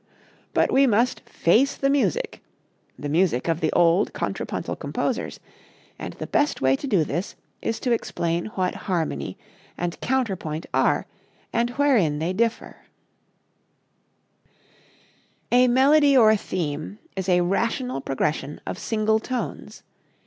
[0.55, 2.41] But we must "face the music"
[2.97, 5.39] the music of the old contrapuntal composers
[5.99, 9.37] and the best way to do this is to explain what harmony
[9.77, 11.05] and counterpoint are
[11.53, 12.77] and wherein they differ.
[15.51, 15.69] Harmony and Counterpoint.
[15.69, 19.83] A melody or theme is a rational progression of single tones.